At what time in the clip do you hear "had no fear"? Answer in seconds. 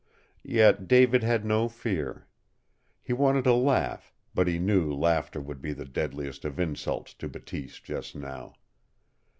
1.21-2.25